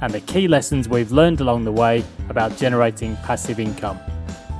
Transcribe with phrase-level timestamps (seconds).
[0.00, 3.98] and the key lessons we've learned along the way about generating passive income.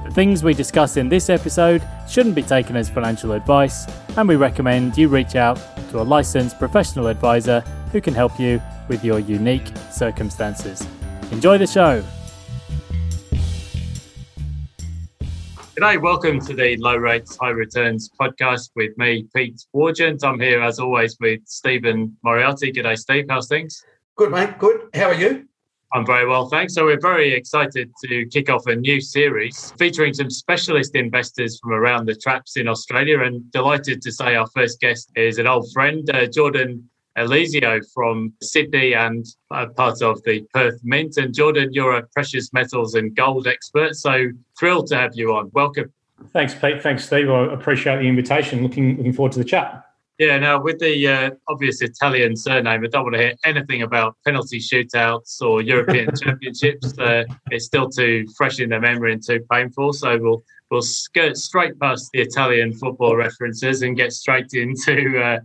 [0.05, 4.37] The things we discuss in this episode shouldn't be taken as financial advice, and we
[4.37, 5.57] recommend you reach out
[5.91, 7.61] to a licensed professional advisor
[7.93, 10.87] who can help you with your unique circumstances.
[11.30, 12.02] Enjoy the show.
[15.77, 20.23] G'day, welcome to the Low Rates, High Returns podcast with me, Pete Wargent.
[20.23, 22.71] I'm here as always with Stephen Moriarty.
[22.71, 23.27] G'day, Steve.
[23.30, 23.83] How's things?
[24.17, 24.59] Good, mate.
[24.59, 24.89] Good.
[24.95, 25.47] How are you?
[25.93, 26.75] I'm very well, thanks.
[26.75, 31.73] So, we're very excited to kick off a new series featuring some specialist investors from
[31.73, 33.23] around the traps in Australia.
[33.23, 38.33] And delighted to say our first guest is an old friend, uh, Jordan Eliseo from
[38.41, 41.17] Sydney and uh, part of the Perth Mint.
[41.17, 43.97] And Jordan, you're a precious metals and gold expert.
[43.97, 45.51] So, thrilled to have you on.
[45.55, 45.93] Welcome.
[46.33, 46.83] Thanks, Pete.
[46.83, 47.30] Thanks, Steve.
[47.30, 48.63] I appreciate the invitation.
[48.63, 49.90] Looking looking forward to the chat.
[50.21, 54.18] Yeah, now with the uh, obvious Italian surname, I don't want to hear anything about
[54.27, 56.93] penalty shootouts or European Championships.
[56.99, 59.95] Uh, it's still too fresh in their memory and too painful.
[59.95, 65.38] So we'll we'll skirt straight past the Italian football references and get straight into uh,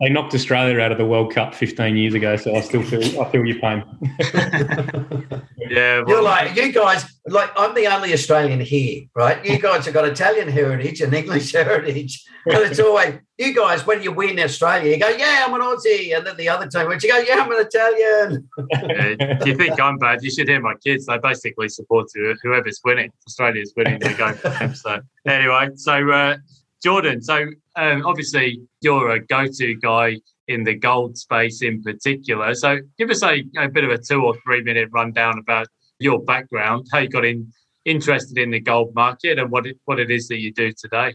[0.00, 3.20] they knocked Australia out of the World Cup 15 years ago, so I still feel
[3.20, 3.84] I feel your pain.
[5.58, 7.04] yeah, well, you're like you guys.
[7.26, 9.44] Like I'm the only Australian here, right?
[9.44, 14.02] You guys have got Italian heritage and English heritage, and it's always you guys when
[14.02, 16.98] you win Australia, you go, "Yeah, I'm an Aussie," and then the other team, when
[17.02, 20.60] you go, "Yeah, I'm an Italian." yeah, if you think I'm bad, you should hear
[20.60, 21.04] my kids.
[21.04, 22.08] They basically support
[22.42, 23.12] whoever's winning.
[23.28, 24.74] Australia's winning, they go for them.
[24.74, 26.10] So anyway, so.
[26.10, 26.36] Uh,
[26.82, 27.46] Jordan, so
[27.76, 32.54] um, obviously you're a go-to guy in the gold space in particular.
[32.54, 36.20] So give us a, a bit of a two or three minute rundown about your
[36.22, 37.52] background, how you got in,
[37.84, 41.14] interested in the gold market, and what it, what it is that you do today.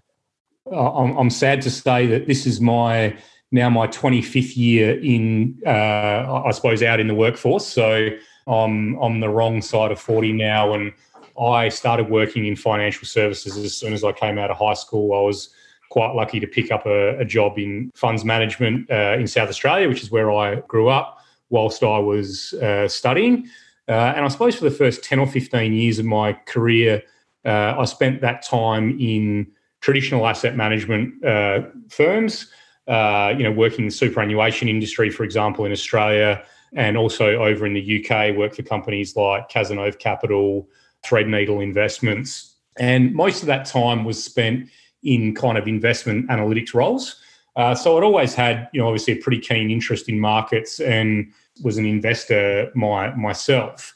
[0.72, 3.18] I'm, I'm sad to say that this is my
[3.52, 7.68] now my 25th year in, uh, I suppose, out in the workforce.
[7.68, 8.10] So
[8.48, 10.92] I'm on the wrong side of 40 now, and
[11.40, 15.14] I started working in financial services as soon as I came out of high school.
[15.14, 15.50] I was
[15.96, 19.88] quite lucky to pick up a, a job in funds management uh, in South Australia,
[19.88, 21.20] which is where I grew up
[21.50, 23.48] whilst I was uh, studying.
[23.88, 27.02] Uh, and I suppose for the first 10 or 15 years of my career,
[27.46, 29.48] uh, I spent that time in
[29.80, 32.52] traditional asset management uh, firms,
[32.90, 37.74] you know, working in the superannuation industry, for example, in Australia, and also over in
[37.74, 40.68] the UK, worked for companies like Cazenove Capital,
[41.06, 42.56] Threadneedle Investments.
[42.78, 44.68] And most of that time was spent
[45.06, 47.22] in kind of investment analytics roles.
[47.56, 51.32] Uh, so I'd always had, you know, obviously a pretty keen interest in markets and
[51.64, 53.96] was an investor my, myself.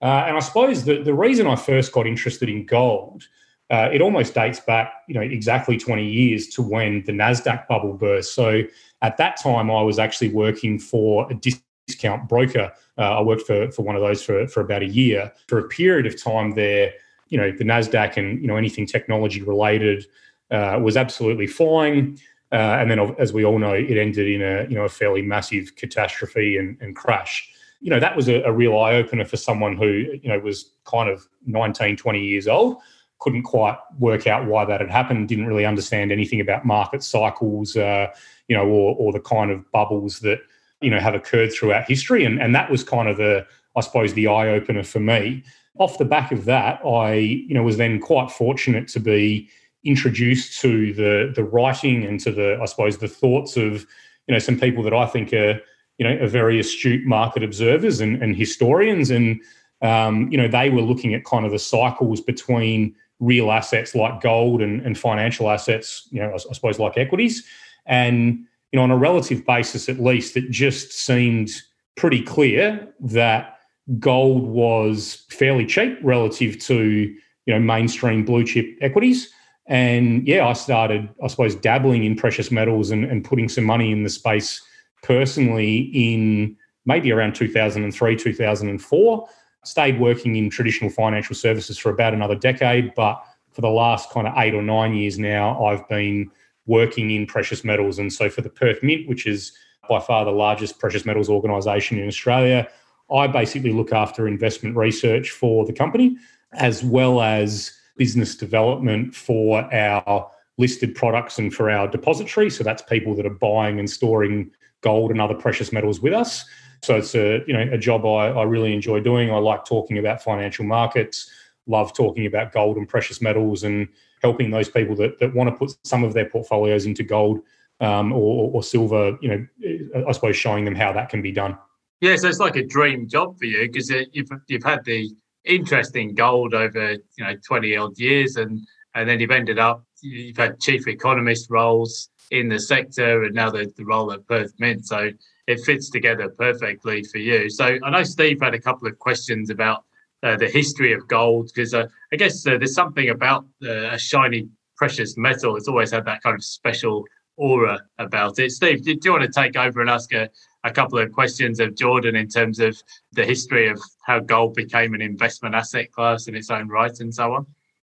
[0.00, 3.24] Uh, and I suppose the, the reason I first got interested in gold,
[3.70, 7.94] uh, it almost dates back, you know, exactly 20 years to when the NASDAQ bubble
[7.94, 8.34] burst.
[8.34, 8.62] So
[9.02, 12.72] at that time, I was actually working for a discount broker.
[12.96, 15.32] Uh, I worked for, for one of those for, for about a year.
[15.48, 16.92] For a period of time there,
[17.28, 20.06] you know, the NASDAQ and, you know, anything technology related
[20.50, 22.18] uh, was absolutely flying.
[22.52, 25.22] Uh, and then, as we all know, it ended in a you know a fairly
[25.22, 27.48] massive catastrophe and, and crash.
[27.80, 30.72] You know that was a, a real eye opener for someone who you know was
[30.84, 32.78] kind of 19, 20 years old.
[33.20, 35.28] Couldn't quite work out why that had happened.
[35.28, 38.08] Didn't really understand anything about market cycles, uh,
[38.48, 40.40] you know, or, or the kind of bubbles that
[40.80, 42.24] you know have occurred throughout history.
[42.24, 43.46] And and that was kind of the
[43.76, 45.44] I suppose the eye opener for me.
[45.78, 49.48] Off the back of that, I you know was then quite fortunate to be
[49.84, 53.86] introduced to the the writing and to the I suppose the thoughts of
[54.26, 55.60] you know some people that I think are
[55.98, 59.10] you know are very astute market observers and, and historians.
[59.10, 59.40] And
[59.82, 64.20] um, you know they were looking at kind of the cycles between real assets like
[64.22, 67.46] gold and, and financial assets you know I, I suppose like equities.
[67.86, 71.50] And you know on a relative basis at least it just seemed
[71.96, 73.58] pretty clear that
[73.98, 77.14] gold was fairly cheap relative to
[77.46, 79.32] you know mainstream blue chip equities
[79.70, 83.92] and yeah, I started, I suppose, dabbling in precious metals and, and putting some money
[83.92, 84.60] in the space
[85.04, 86.56] personally in
[86.86, 89.28] maybe around 2003, 2004.
[89.62, 93.22] Stayed working in traditional financial services for about another decade, but
[93.52, 96.32] for the last kind of eight or nine years now, I've been
[96.66, 98.00] working in precious metals.
[98.00, 99.52] And so for the Perth Mint, which is
[99.88, 102.68] by far the largest precious metals organisation in Australia,
[103.12, 106.16] I basically look after investment research for the company
[106.54, 112.48] as well as business development for our listed products and for our depository.
[112.48, 114.50] So that's people that are buying and storing
[114.80, 116.46] gold and other precious metals with us.
[116.82, 119.30] So it's a you know a job I, I really enjoy doing.
[119.30, 121.30] I like talking about financial markets,
[121.66, 123.86] love talking about gold and precious metals, and
[124.22, 127.40] helping those people that, that want to put some of their portfolios into gold
[127.80, 129.18] um, or, or silver.
[129.20, 131.58] You know, I suppose showing them how that can be done.
[132.00, 135.10] Yeah, so it's like a dream job for you because you've you've had the
[135.44, 138.60] interest in gold over you know twenty odd years, and
[138.94, 143.50] and then you've ended up you've had chief economist roles in the sector, and now
[143.50, 144.86] the, the role at Perth Mint.
[144.86, 145.10] So
[145.46, 147.50] it fits together perfectly for you.
[147.50, 149.84] So I know Steve had a couple of questions about
[150.22, 153.98] uh, the history of gold because uh, I guess uh, there's something about uh, a
[153.98, 155.56] shiny precious metal.
[155.56, 157.04] It's always had that kind of special
[157.36, 158.52] aura about it.
[158.52, 160.28] Steve, do, do you want to take over and ask a,
[160.64, 162.80] a couple of questions of Jordan in terms of
[163.12, 167.14] the history of how gold became an investment asset class in its own right and
[167.14, 167.46] so on?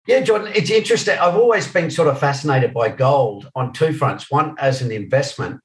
[0.06, 1.18] Yeah, Jordan, it's interesting.
[1.18, 4.30] I've always been sort of fascinated by gold on two fronts.
[4.30, 5.60] One, as an investment,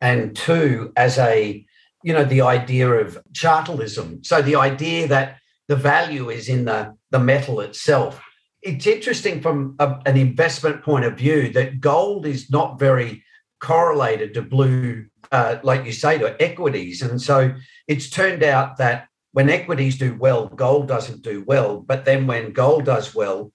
[0.00, 1.64] and two, as a,
[2.02, 4.24] you know, the idea of chartalism.
[4.24, 8.22] So the idea that the value is in the, the metal itself.
[8.62, 13.22] It's interesting from a, an investment point of view that gold is not very
[13.60, 17.02] correlated to blue, uh, like you say, to equities.
[17.02, 17.54] And so
[17.86, 21.80] it's turned out that when equities do well, gold doesn't do well.
[21.80, 23.52] But then when gold does well,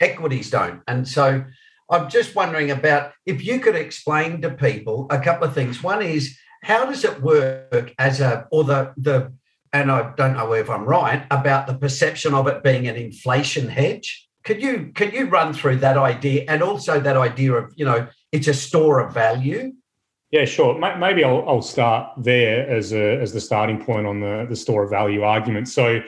[0.00, 0.82] equities don't.
[0.86, 1.44] And so
[1.90, 5.82] I'm just wondering about if you could explain to people a couple of things.
[5.82, 9.32] One is how does it work as a or the the
[9.72, 13.68] and I don't know if I'm right about the perception of it being an inflation
[13.68, 14.28] hedge.
[14.44, 18.08] Could you could you run through that idea and also that idea of you know
[18.34, 19.72] it's a store of value?
[20.30, 20.76] Yeah, sure.
[20.98, 24.82] Maybe I'll, I'll start there as a as the starting point on the the store
[24.82, 25.68] of value argument.
[25.68, 26.02] So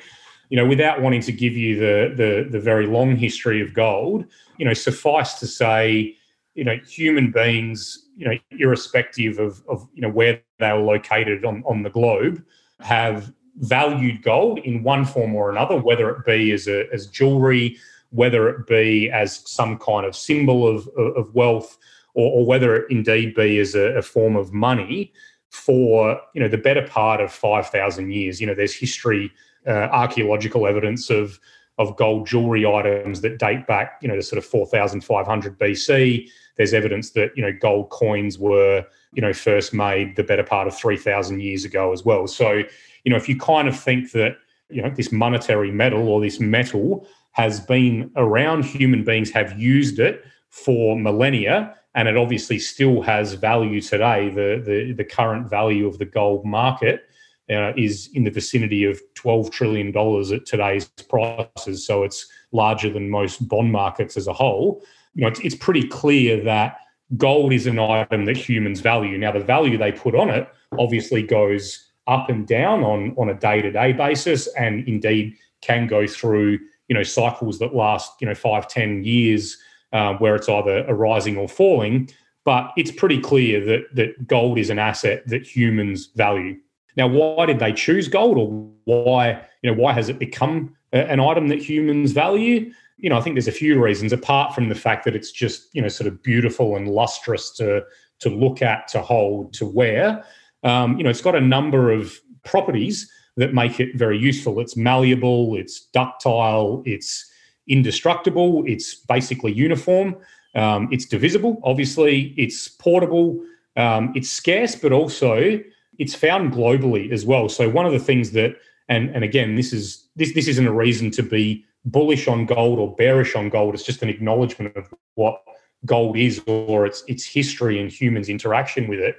[0.48, 4.24] you know, without wanting to give you the, the, the very long history of gold,
[4.58, 6.16] you know, suffice to say,
[6.54, 11.44] you know, human beings, you know, irrespective of, of you know where they were located
[11.44, 12.42] on, on the globe,
[12.80, 17.76] have valued gold in one form or another, whether it be as a as jewelry,
[18.10, 21.76] whether it be as some kind of symbol of, of wealth,
[22.16, 25.12] or, or whether it indeed be as a, a form of money
[25.50, 28.40] for you know the better part of five thousand years.
[28.40, 29.30] You know, there's history
[29.66, 31.38] uh, archaeological evidence of
[31.78, 36.26] of gold jewelry items that date back, you know, to sort of 4,500 BC.
[36.56, 40.66] There's evidence that you know gold coins were, you know, first made the better part
[40.66, 42.26] of 3,000 years ago as well.
[42.26, 42.62] So,
[43.04, 44.38] you know, if you kind of think that
[44.70, 49.98] you know this monetary metal or this metal has been around, human beings have used
[49.98, 54.28] it for millennia, and it obviously still has value today.
[54.28, 57.06] The the the current value of the gold market
[57.50, 59.88] uh, is in the vicinity of $12 trillion
[60.34, 61.86] at today's prices.
[61.86, 64.82] So it's larger than most bond markets as a whole.
[65.14, 66.78] You know, it's, it's pretty clear that
[67.16, 69.16] gold is an item that humans value.
[69.16, 70.48] Now, the value they put on it
[70.78, 76.58] obviously goes up and down on, on a day-to-day basis and indeed can go through,
[76.88, 79.56] you know, cycles that last, you know, five, ten years
[79.92, 82.08] uh, where it's either rising or falling.
[82.44, 86.56] But it's pretty clear that that gold is an asset that humans value.
[86.96, 91.20] Now, why did they choose gold, or why you know why has it become an
[91.20, 92.72] item that humans value?
[92.98, 95.74] You know, I think there's a few reasons apart from the fact that it's just
[95.74, 97.84] you know sort of beautiful and lustrous to
[98.20, 100.24] to look at, to hold, to wear.
[100.62, 104.60] Um, you know, it's got a number of properties that make it very useful.
[104.60, 107.30] It's malleable, it's ductile, it's
[107.68, 110.16] indestructible, it's basically uniform,
[110.56, 111.60] um, it's divisible.
[111.62, 113.40] Obviously, it's portable.
[113.76, 115.60] Um, it's scarce, but also
[115.98, 117.48] it's found globally as well.
[117.48, 118.56] So one of the things that,
[118.88, 122.78] and and again, this is this this isn't a reason to be bullish on gold
[122.78, 123.74] or bearish on gold.
[123.74, 125.42] It's just an acknowledgement of what
[125.84, 129.16] gold is or its its history and humans' interaction with it.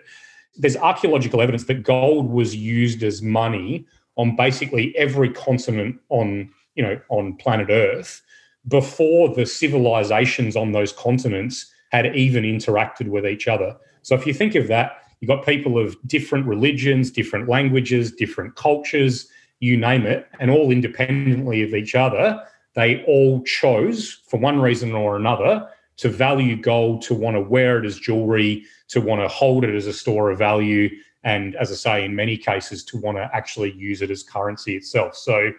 [0.55, 3.85] There's archaeological evidence that gold was used as money
[4.15, 8.23] on basically every continent on you know on planet Earth
[8.67, 13.75] before the civilizations on those continents had even interacted with each other.
[14.01, 18.55] So if you think of that, You've got people of different religions, different languages, different
[18.55, 19.27] cultures,
[19.59, 22.43] you name it, and all independently of each other,
[22.75, 27.79] they all chose, for one reason or another, to value gold, to want to wear
[27.79, 30.89] it as jewelry, to want to hold it as a store of value,
[31.23, 34.75] and as I say, in many cases, to want to actually use it as currency
[34.75, 35.15] itself.
[35.15, 35.51] So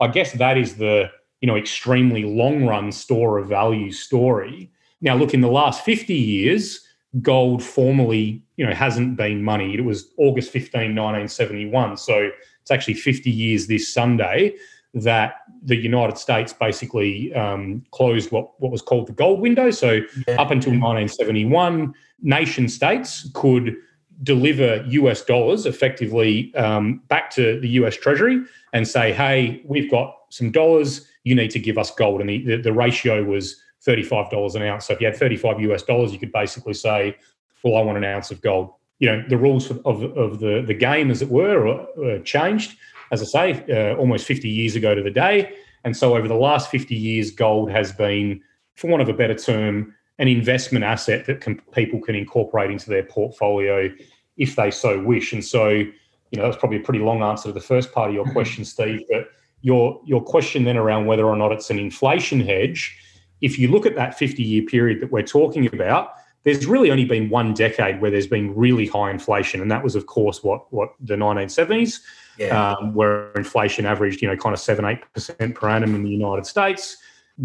[0.00, 1.10] I guess that is the
[1.44, 4.70] you know extremely long run store of value story.
[5.02, 6.80] Now, look, in the last 50 years,
[7.20, 9.74] gold formally you know hasn't been money.
[9.74, 11.98] It was August 15, 1971.
[11.98, 12.30] So
[12.62, 14.56] it's actually 50 years this Sunday
[14.94, 19.70] that the United States basically um, closed what, what was called the gold window.
[19.70, 20.40] So yeah.
[20.40, 23.76] up until 1971, nation states could
[24.22, 30.16] deliver US dollars effectively um, back to the US Treasury and say, hey, we've got
[30.30, 32.20] some dollars, you need to give us gold.
[32.20, 34.86] And the, the, the ratio was $35 an ounce.
[34.86, 37.16] So if you had 35 US dollars, you could basically say,
[37.62, 38.70] well, I want an ounce of gold.
[38.98, 42.76] You know, the rules of, of the, the game, as it were, are, changed,
[43.10, 45.54] as I say, uh, almost 50 years ago to the day.
[45.84, 48.40] And so over the last 50 years, gold has been,
[48.74, 52.88] for want of a better term, an investment asset that can, people can incorporate into
[52.88, 53.90] their portfolio
[54.36, 55.32] if they so wish.
[55.32, 55.92] And so, you
[56.32, 58.32] know, that's probably a pretty long answer to the first part of your mm-hmm.
[58.32, 59.02] question, Steve.
[59.10, 59.28] But
[59.64, 62.96] your your question then around whether or not it's an inflation hedge,
[63.40, 67.06] if you look at that 50 year period that we're talking about, there's really only
[67.06, 70.70] been one decade where there's been really high inflation, and that was, of course, what
[70.70, 72.00] what the 1970s,
[72.38, 72.72] yeah.
[72.72, 76.10] um, where inflation averaged, you know, kind of seven eight percent per annum in the
[76.10, 76.98] United States.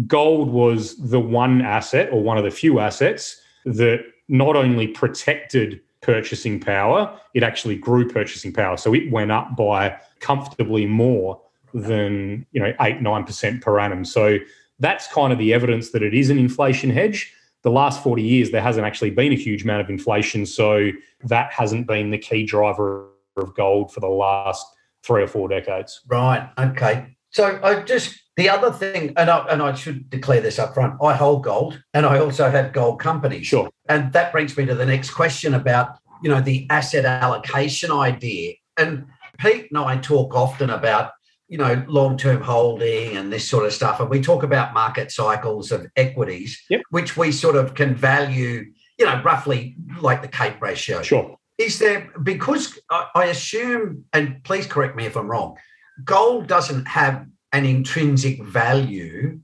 [0.06, 5.80] Gold was the one asset or one of the few assets that not only protected
[6.02, 8.76] purchasing power, it actually grew purchasing power.
[8.76, 11.40] So it went up by comfortably more
[11.74, 14.04] than you know eight nine percent per annum.
[14.04, 14.38] So
[14.78, 17.32] that's kind of the evidence that it is an inflation hedge.
[17.62, 20.46] The last 40 years, there hasn't actually been a huge amount of inflation.
[20.46, 20.90] So
[21.24, 24.66] that hasn't been the key driver of gold for the last
[25.02, 26.00] three or four decades.
[26.08, 26.48] Right.
[26.58, 27.16] Okay.
[27.30, 30.94] So I just the other thing, and I, and I should declare this up front,
[31.02, 33.46] I hold gold and I also have gold companies.
[33.46, 33.68] Sure.
[33.88, 38.54] And that brings me to the next question about, you know, the asset allocation idea.
[38.78, 39.06] And
[39.38, 41.12] Pete and I talk often about,
[41.50, 43.98] you know, long-term holding and this sort of stuff.
[43.98, 46.82] And we talk about market cycles of equities, yep.
[46.90, 51.02] which we sort of can value, you know, roughly like the CAPE ratio.
[51.02, 51.36] Sure.
[51.58, 55.56] Is there because I assume, and please correct me if I'm wrong,
[56.04, 59.40] gold doesn't have an intrinsic value.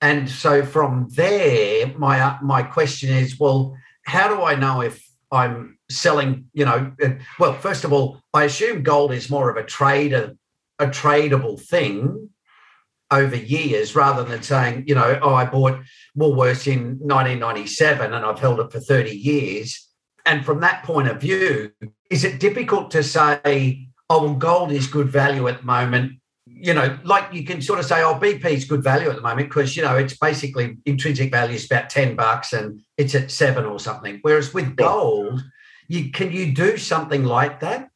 [0.00, 5.78] And so from there, my my question is, well, how do I know if I'm
[5.88, 6.46] selling?
[6.52, 10.36] You know, uh, well, first of all, I assume gold is more of a trader,
[10.78, 12.30] a tradable thing
[13.10, 15.80] over years, rather than saying, you know, oh, I bought
[16.16, 19.88] Woolworths in 1997 and I've held it for 30 years.
[20.26, 21.72] And from that point of view,
[22.10, 26.18] is it difficult to say, oh, well, gold is good value at the moment
[26.60, 29.22] you know, like you can sort of say, oh, BP is good value at the
[29.22, 33.30] moment because, you know, it's basically intrinsic value is about 10 bucks and it's at
[33.30, 34.18] seven or something.
[34.22, 35.42] Whereas with gold,
[35.86, 37.87] you can you do something like that?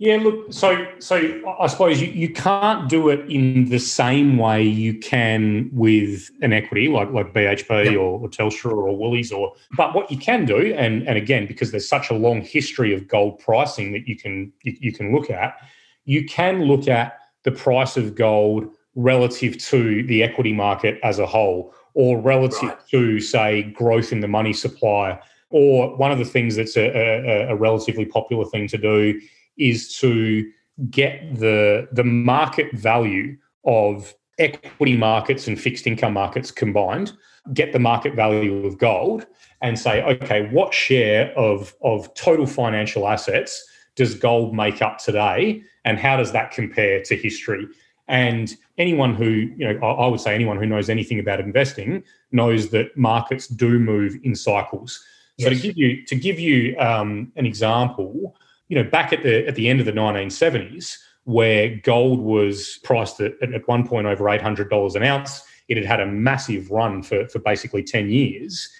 [0.00, 4.62] Yeah, look, so so I suppose you, you can't do it in the same way
[4.62, 7.96] you can with an equity like like BHP yep.
[7.96, 11.70] or, or Telstra or Woolies or but what you can do, and and again, because
[11.70, 15.28] there's such a long history of gold pricing that you can you, you can look
[15.28, 15.58] at,
[16.06, 21.26] you can look at the price of gold relative to the equity market as a
[21.26, 22.88] whole or relative right.
[22.88, 25.20] to, say, growth in the money supply.
[25.50, 29.20] Or one of the things that's a, a, a relatively popular thing to do
[29.60, 30.50] is to
[30.90, 37.12] get the, the market value of equity markets and fixed income markets combined,
[37.52, 39.26] get the market value of gold,
[39.60, 45.62] and say, okay, what share of, of total financial assets does gold make up today?
[45.84, 47.66] and how does that compare to history?
[48.08, 52.02] And anyone who, you know, I would say anyone who knows anything about investing
[52.32, 55.02] knows that markets do move in cycles.
[55.36, 55.48] Yes.
[55.48, 58.36] So to give you to give you um, an example,
[58.70, 63.20] you know, back at the at the end of the 1970s, where gold was priced
[63.20, 67.28] at, at one point over $800 an ounce, it had had a massive run for,
[67.28, 68.70] for basically 10 years.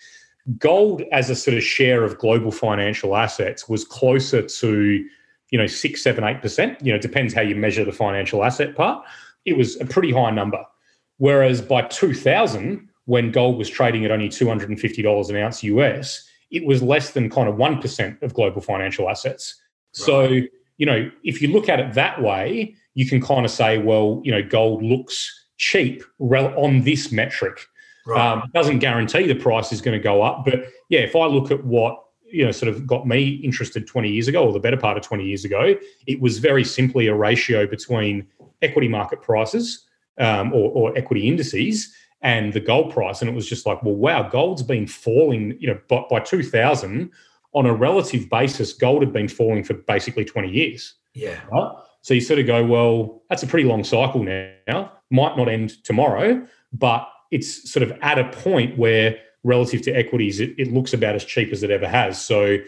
[0.58, 5.04] Gold as a sort of share of global financial assets was closer to
[5.50, 6.78] you know, six, seven, eight percent.
[6.80, 9.04] You know, it depends how you measure the financial asset part.
[9.44, 10.64] It was a pretty high number.
[11.18, 16.82] Whereas by 2000, when gold was trading at only $250 an ounce US, it was
[16.82, 19.60] less than kind of 1% of global financial assets.
[19.92, 20.40] So,
[20.78, 24.20] you know, if you look at it that way, you can kind of say, well,
[24.24, 27.66] you know, gold looks cheap on this metric.
[28.06, 28.20] Right.
[28.20, 30.44] Um, doesn't guarantee the price is going to go up.
[30.44, 34.08] But yeah, if I look at what you know sort of got me interested 20
[34.08, 35.74] years ago or the better part of 20 years ago
[36.06, 38.26] it was very simply a ratio between
[38.62, 39.86] equity market prices
[40.18, 41.92] um, or, or, equity indices
[42.22, 45.66] and the gold price and it was just like well wow gold's been falling you
[45.66, 47.10] know by, by 2000
[47.52, 51.72] on a relative basis gold had been falling for basically 20 years yeah right?
[52.02, 55.82] so you sort of go well that's a pretty long cycle now might not end
[55.84, 60.92] tomorrow but it's sort of at a point where relative to equities, it, it looks
[60.92, 62.20] about as cheap as it ever has.
[62.20, 62.58] So,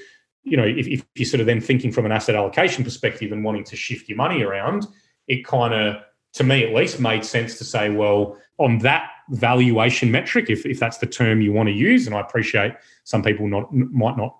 [0.45, 3.45] you know, if, if you're sort of then thinking from an asset allocation perspective and
[3.45, 4.87] wanting to shift your money around,
[5.29, 5.97] it kind of,
[6.35, 10.79] to me at least, made sense to say, well, on that valuation metric, if, if
[10.79, 12.73] that's the term you want to use, and I appreciate
[13.05, 14.37] some people not might not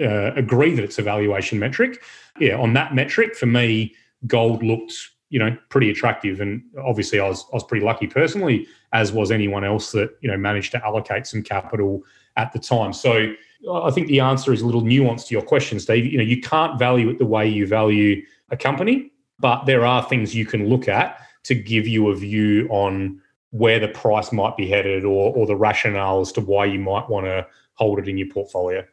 [0.00, 2.02] uh, agree that it's a valuation metric.
[2.38, 3.94] Yeah, on that metric, for me,
[4.26, 4.94] gold looked
[5.28, 9.30] you know pretty attractive, and obviously I was I was pretty lucky personally, as was
[9.30, 12.02] anyone else that you know managed to allocate some capital
[12.36, 12.92] at the time.
[12.92, 13.32] So
[13.72, 16.06] I think the answer is a little nuanced to your question, Steve.
[16.06, 20.02] You know, you can't value it the way you value a company, but there are
[20.08, 24.56] things you can look at to give you a view on where the price might
[24.56, 28.08] be headed or, or the rationale as to why you might want to hold it
[28.08, 28.84] in your portfolio.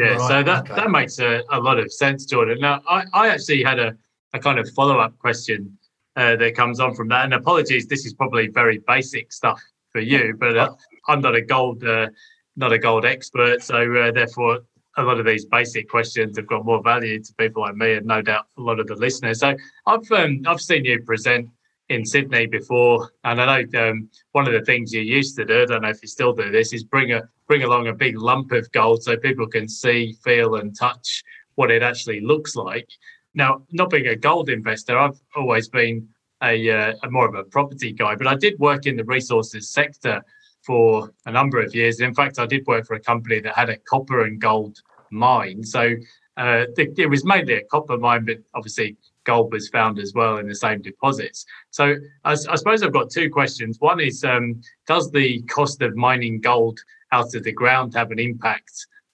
[0.00, 0.74] Yeah, right, so that, okay.
[0.76, 2.58] that makes a, a lot of sense, Jordan.
[2.58, 3.94] Now, I, I actually had a,
[4.32, 5.76] a kind of follow up question
[6.16, 7.26] uh, that comes on from that.
[7.26, 9.60] And apologies, this is probably very basic stuff
[9.92, 10.74] for you, but uh,
[11.08, 12.08] I'm not a gold uh,
[12.56, 14.60] not a gold expert, so uh, therefore
[14.96, 18.06] a lot of these basic questions have got more value to people like me, and
[18.06, 19.40] no doubt a lot of the listeners.
[19.40, 19.54] So
[19.86, 21.48] I've um, I've seen you present
[21.90, 25.62] in Sydney before, and I know um, one of the things you used to do.
[25.62, 26.72] I don't know if you still do this.
[26.72, 30.54] Is bring a bring along a big lump of gold so people can see, feel,
[30.54, 31.22] and touch
[31.56, 32.88] what it actually looks like.
[33.34, 36.08] Now, not being a gold investor, I've always been
[36.42, 39.70] a, uh, a more of a property guy, but I did work in the resources
[39.70, 40.22] sector
[40.62, 42.00] for a number of years.
[42.00, 44.78] In fact, I did work for a company that had a copper and gold
[45.10, 45.62] mine.
[45.64, 45.94] So
[46.36, 50.48] uh, it was mainly a copper mine, but obviously gold was found as well in
[50.48, 51.44] the same deposits.
[51.70, 53.76] So I, I suppose I've got two questions.
[53.80, 56.78] One is um, Does the cost of mining gold
[57.12, 58.72] out of the ground have an impact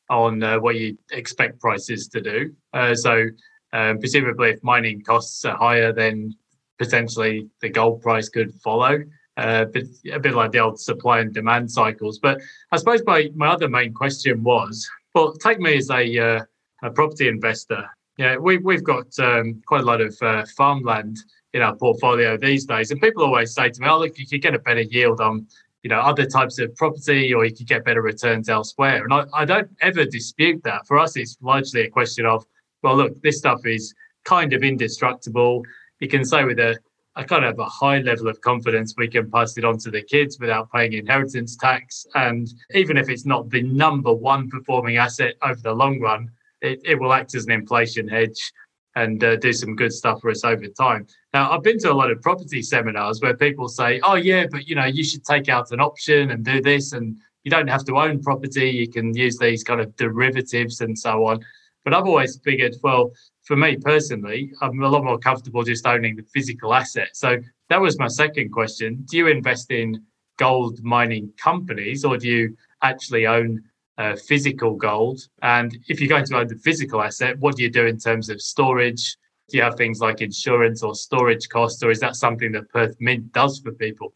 [0.08, 2.54] on uh, what you expect prices to do?
[2.72, 3.26] Uh, so
[3.72, 6.34] um, presumably, if mining costs are higher, then
[6.78, 9.02] potentially the gold price could follow.
[9.36, 12.18] Uh, but a bit like the old supply and demand cycles.
[12.18, 12.40] But
[12.72, 16.40] I suppose my, my other main question was, well, take me as a, uh,
[16.82, 17.84] a property investor.
[18.16, 21.18] Yeah, we, we've got um, quite a lot of uh, farmland
[21.52, 24.42] in our portfolio these days, and people always say to me, "Oh, look, you could
[24.42, 25.46] get a better yield on,
[25.82, 29.24] you know, other types of property, or you could get better returns elsewhere." And I,
[29.34, 30.86] I don't ever dispute that.
[30.86, 32.46] For us, it's largely a question of,
[32.82, 35.62] well, look, this stuff is kind of indestructible.
[36.00, 36.78] You can say with a
[37.24, 40.38] kind of a high level of confidence we can pass it on to the kids
[40.38, 42.06] without paying inheritance tax.
[42.14, 46.30] And even if it's not the number one performing asset over the long run,
[46.66, 48.52] it, it will act as an inflation hedge
[48.96, 51.06] and uh, do some good stuff for us over time.
[51.34, 54.66] Now, I've been to a lot of property seminars where people say, "Oh, yeah, but
[54.66, 57.84] you know, you should take out an option and do this, and you don't have
[57.84, 58.70] to own property.
[58.70, 61.44] You can use these kind of derivatives and so on."
[61.84, 63.12] But I've always figured, well,
[63.44, 67.10] for me personally, I'm a lot more comfortable just owning the physical asset.
[67.12, 69.04] So that was my second question.
[69.08, 70.02] Do you invest in
[70.36, 73.62] gold mining companies or do you actually own
[73.98, 75.20] uh, physical gold?
[75.42, 78.28] And if you're going to own the physical asset, what do you do in terms
[78.28, 79.16] of storage?
[79.48, 82.96] Do you have things like insurance or storage costs, or is that something that Perth
[83.00, 84.12] Mint does for people?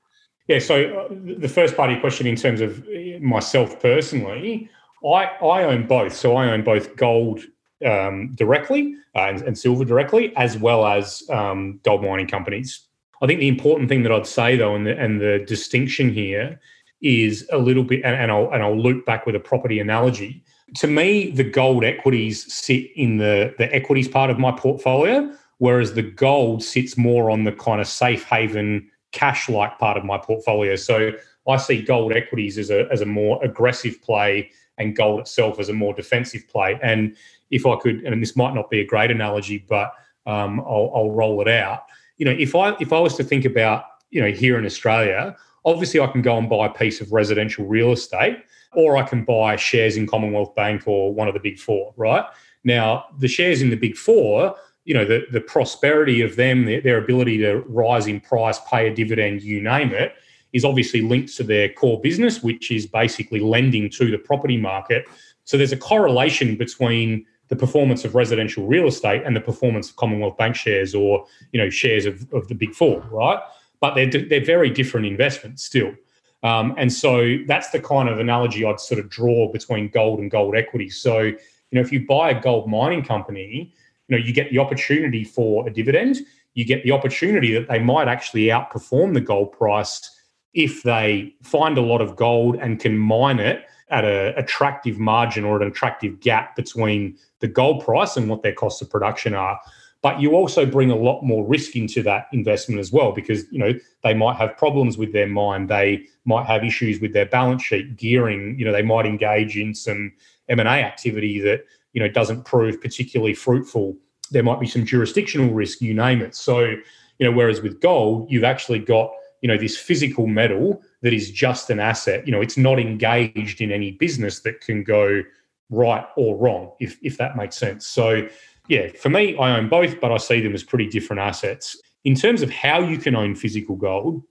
[0.49, 2.85] Yeah, so uh, the first part of your question, in terms of
[3.21, 4.69] myself personally,
[5.05, 6.15] I, I own both.
[6.15, 7.43] So I own both gold
[7.87, 12.89] um, directly uh, and, and, silver directly, as well as um, gold mining companies.
[13.23, 16.59] I think the important thing that I'd say though, and the, and the distinction here
[17.03, 20.45] is a little bit, and, and, I'll and I'll loop back with a property analogy.
[20.77, 25.95] To me, the gold equities sit in the the equities part of my portfolio, whereas
[25.95, 30.19] the gold sits more on the kind of safe haven cash like part of my
[30.19, 30.77] portfolio.
[30.77, 31.13] So
[31.49, 35.69] I see gold equities as a as a more aggressive play and gold itself as
[35.69, 36.79] a more defensive play.
[36.83, 37.17] And
[37.51, 39.93] if I could, and this might not be a great analogy, but
[40.27, 41.85] um, I'll, I'll roll it out.
[42.17, 45.37] You know, if I if I was to think about you know here in Australia,
[45.65, 48.39] obviously I can go and buy a piece of residential real estate,
[48.73, 51.93] or I can buy shares in Commonwealth Bank or one of the big four.
[51.97, 52.25] Right
[52.65, 56.81] now, the shares in the big four, you know, the the prosperity of them, their,
[56.81, 60.15] their ability to rise in price, pay a dividend, you name it,
[60.53, 65.05] is obviously linked to their core business, which is basically lending to the property market.
[65.45, 69.97] So there's a correlation between the performance of residential real estate and the performance of
[69.97, 73.41] Commonwealth Bank shares or you know shares of, of the big four, right?
[73.81, 75.95] But they're they're very different investments still.
[76.43, 80.31] Um, and so that's the kind of analogy I'd sort of draw between gold and
[80.31, 80.89] gold equity.
[80.89, 81.37] So, you
[81.73, 83.75] know, if you buy a gold mining company,
[84.09, 86.19] you know, you get the opportunity for a dividend.
[86.55, 90.11] You get the opportunity that they might actually outperform the gold price
[90.53, 95.45] if they find a lot of gold and can mine it at an attractive margin
[95.45, 99.61] or an attractive gap between the gold price and what their costs of production are.
[100.03, 103.59] But you also bring a lot more risk into that investment as well, because you
[103.59, 107.63] know they might have problems with their mind they might have issues with their balance
[107.63, 108.59] sheet, gearing.
[108.59, 110.13] You know, they might engage in some
[110.49, 113.97] M and A activity that you know doesn't prove particularly fruitful.
[114.31, 116.35] There might be some jurisdictional risk, you name it.
[116.35, 119.11] So, you know, whereas with gold, you've actually got
[119.43, 122.27] you know this physical metal that is just an asset.
[122.27, 125.23] You know, it's not engaged in any business that can go
[125.71, 127.87] right or wrong, if if that makes sense.
[127.87, 128.29] So,
[128.71, 131.77] yeah, for me, I own both, but I see them as pretty different assets.
[132.05, 134.23] In terms of how you can own physical gold,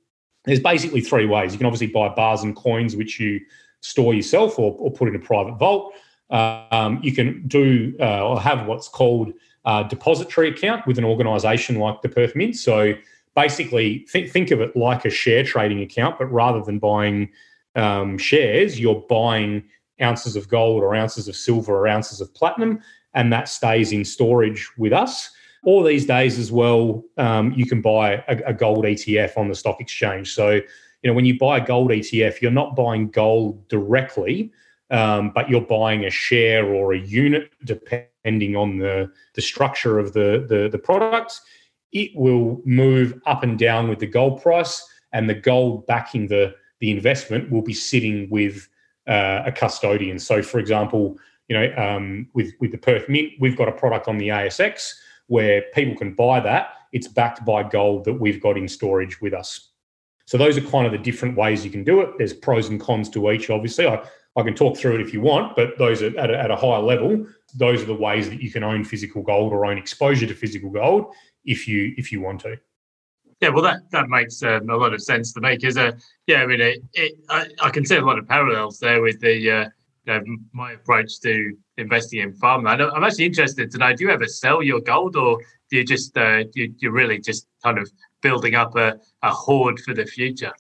[0.46, 1.52] there's basically three ways.
[1.52, 3.42] You can obviously buy bars and coins, which you
[3.82, 5.94] store yourself or, or put in a private vault.
[6.30, 9.34] Um, you can do uh, or have what's called
[9.66, 12.56] a depository account with an organisation like the Perth Mint.
[12.56, 12.94] So
[13.36, 17.30] basically, th- think of it like a share trading account, but rather than buying
[17.76, 19.66] um, shares, you're buying
[20.02, 22.80] ounces of gold or ounces of silver or ounces of platinum,
[23.14, 25.32] and that stays in storage with us.
[25.64, 29.56] Or these days as well, um, you can buy a, a, gold ETF on the
[29.56, 30.34] stock exchange.
[30.34, 30.64] So, you
[31.04, 34.52] know, when you buy a gold ETF, you're not buying gold directly,
[34.90, 40.14] um, but you're buying a share or a unit, depending on the, the structure of
[40.14, 41.42] the, the, the product.
[41.92, 46.56] It will move up and down with the gold price, and the gold backing the,
[46.80, 48.70] the investment will be sitting with
[49.08, 50.20] uh, a custodian.
[50.20, 51.18] So, for example,
[51.50, 54.94] you know, um, with with the Perth Mint, we've got a product on the ASX
[55.28, 56.70] where people can buy that.
[56.92, 59.72] It's backed by gold that we've got in storage with us.
[60.26, 62.12] So those are kind of the different ways you can do it.
[62.18, 63.88] There's pros and cons to each, obviously.
[63.88, 64.04] I,
[64.36, 66.56] I can talk through it if you want, but those are at a, at a
[66.56, 67.26] higher level.
[67.56, 70.70] Those are the ways that you can own physical gold or own exposure to physical
[70.70, 71.14] gold
[71.46, 72.58] if you if you want to.
[73.42, 75.94] Yeah, well, that that makes um, a lot of sense to me because, uh,
[76.28, 79.20] yeah, I mean, it, it I, I, can see a lot of parallels there with
[79.22, 79.70] the uh,
[80.10, 80.22] know,
[80.54, 82.82] my approach to investing in farmland.
[82.82, 86.18] I'm actually interested to know: do you ever sell your gold, or do you just
[86.18, 87.90] uh, you, you're really just kind of
[88.22, 90.54] building up a, a hoard for the future?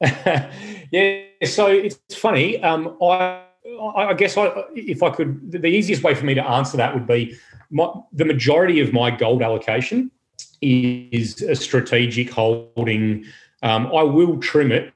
[0.00, 2.62] yeah, so it's funny.
[2.62, 3.42] Um, I
[3.96, 7.06] I guess I, if I could, the easiest way for me to answer that would
[7.06, 7.36] be
[7.70, 10.10] my, the majority of my gold allocation
[10.60, 13.24] is a strategic holding.
[13.62, 14.92] Um, I will trim it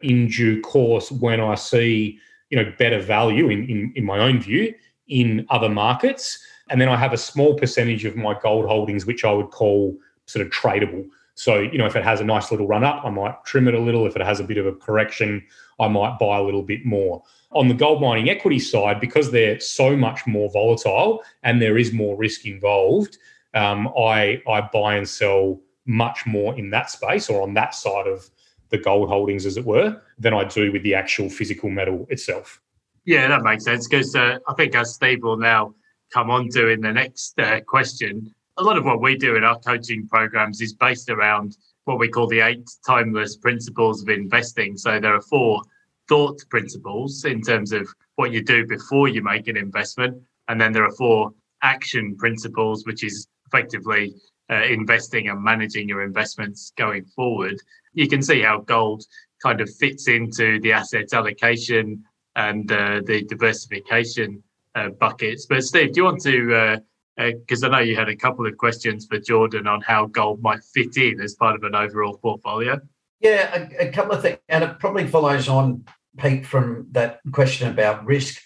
[0.00, 2.18] in due course when I see
[2.50, 4.74] you know better value in, in, in my own view
[5.08, 6.38] in other markets.
[6.68, 9.96] And then I have a small percentage of my gold holdings, which I would call
[10.26, 11.08] sort of tradable.
[11.34, 13.74] So, you know, if it has a nice little run up, I might trim it
[13.74, 14.06] a little.
[14.06, 15.44] If it has a bit of a correction,
[15.78, 17.22] I might buy a little bit more.
[17.52, 21.92] On the gold mining equity side, because they're so much more volatile and there is
[21.92, 23.18] more risk involved,
[23.54, 28.06] um, I, I buy and sell much more in that space or on that side
[28.06, 28.28] of
[28.70, 32.60] the gold holdings, as it were, than I do with the actual physical metal itself.
[33.04, 35.74] Yeah, that makes sense because uh, I think as Steve will now
[36.12, 39.44] come on to in the next uh, question, a lot of what we do in
[39.44, 44.76] our coaching programs is based around what we call the eight timeless principles of investing.
[44.76, 45.62] So there are four
[46.08, 50.20] thought principles in terms of what you do before you make an investment.
[50.48, 54.14] And then there are four action principles, which is effectively
[54.50, 57.60] uh, investing and managing your investments going forward
[57.96, 59.02] you can see how gold
[59.42, 62.04] kind of fits into the assets allocation
[62.36, 64.42] and uh, the diversification
[64.76, 65.46] uh, buckets.
[65.46, 66.80] But Steve, do you want to?
[67.16, 70.06] Because uh, uh I know you had a couple of questions for Jordan on how
[70.06, 72.78] gold might fit in as part of an overall portfolio.
[73.20, 75.86] Yeah, a, a couple of things, and it probably follows on,
[76.18, 78.42] Pete, from that question about risk.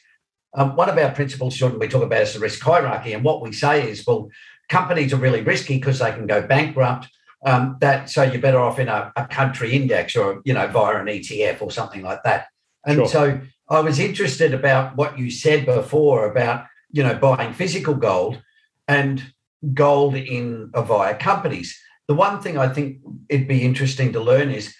[0.54, 3.42] Um, one of our principles, Jordan, we talk about is the risk hierarchy, and what
[3.42, 4.28] we say is, well,
[4.70, 7.08] companies are really risky because they can go bankrupt
[7.44, 10.98] um, that so you're better off in a, a, country index or you know via
[10.98, 12.46] an ETF or something like that.
[12.86, 13.08] And sure.
[13.08, 18.42] so I was interested about what you said before about you know buying physical gold
[18.88, 19.32] and
[19.74, 21.78] gold in uh, via companies.
[22.08, 24.74] The one thing I think it'd be interesting to learn is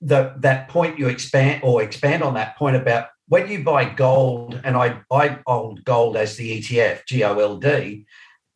[0.00, 4.58] that that point you expand or expand on that point about when you buy gold,
[4.64, 8.06] and I I hold gold as the ETF, G O L D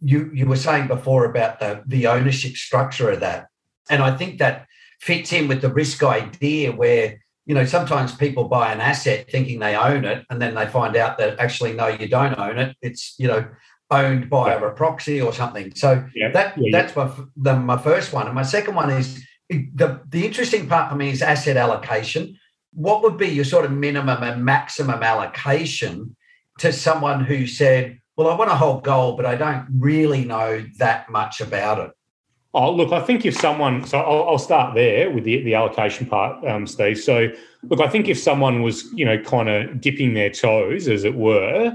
[0.03, 3.49] you you were saying before about the the ownership structure of that,
[3.89, 4.67] and I think that
[5.01, 9.61] fits in with the risk idea where you know sometimes people buy an asset thinking
[9.61, 12.77] they own it, and then they find out that actually no, you don't own it.
[12.83, 13.47] It's you know
[13.91, 14.67] owned by yeah.
[14.67, 15.73] a proxy or something.
[15.75, 16.31] So yeah.
[16.33, 20.27] that yeah, that's my the, my first one, and my second one is the the
[20.27, 22.39] interesting part for me is asset allocation.
[22.73, 26.17] What would be your sort of minimum and maximum allocation
[26.59, 30.65] to someone who said, well, I want to hold gold, but I don't really know
[30.79, 31.93] that much about it.
[32.55, 36.07] Oh, look, I think if someone, so I'll, I'll start there with the, the allocation
[36.07, 36.99] part, um, Steve.
[36.99, 37.29] So,
[37.63, 41.15] look, I think if someone was, you know, kind of dipping their toes, as it
[41.15, 41.75] were,